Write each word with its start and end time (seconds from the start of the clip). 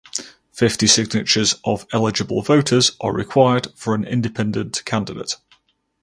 Fifty 0.51 0.87
signatures 0.87 1.61
of 1.63 1.85
eligible 1.93 2.41
voters 2.41 2.97
are 3.01 3.13
required 3.13 3.67
for 3.75 3.93
an 3.93 4.03
independent 4.03 4.83
candidate. 4.83 5.35